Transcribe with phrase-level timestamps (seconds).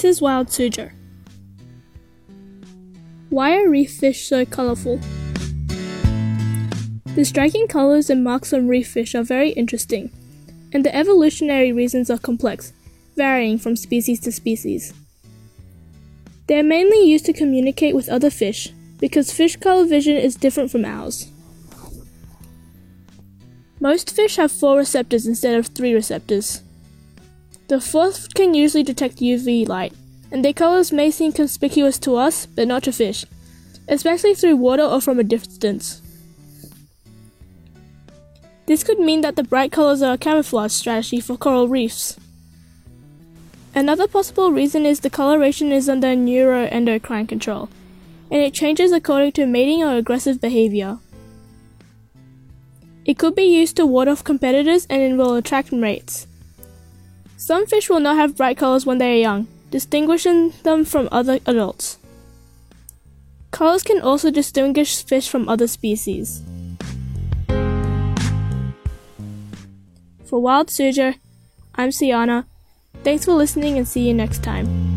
[0.00, 0.90] This is Wild Suzhou.
[3.28, 4.98] Why are reef fish so colorful?
[7.14, 10.10] The striking colors and marks on reef fish are very interesting,
[10.72, 12.72] and the evolutionary reasons are complex,
[13.14, 14.94] varying from species to species.
[16.46, 20.70] They are mainly used to communicate with other fish because fish color vision is different
[20.70, 21.30] from ours.
[23.78, 26.62] Most fish have four receptors instead of three receptors.
[27.70, 29.92] The fourth can usually detect UV light,
[30.30, 33.24] and their colors may seem conspicuous to us, but not to fish,
[33.88, 36.02] especially through water or from a distance.
[38.66, 42.16] This could mean that the bright colors are a camouflage strategy for coral reefs.
[43.74, 47.68] Another possible reason is the coloration is under neuroendocrine control,
[48.30, 50.98] and it changes according to mating or aggressive behavior.
[53.04, 56.26] It could be used to ward off competitors and it will attract mates.
[57.36, 61.38] Some fish will not have bright colors when they are young, distinguishing them from other
[61.46, 61.98] adults.
[63.50, 66.42] Colors can also distinguish fish from other species.
[70.24, 71.16] For Wild Suzhou,
[71.74, 72.44] I'm Siana.
[73.02, 74.89] Thanks for listening and see you next time.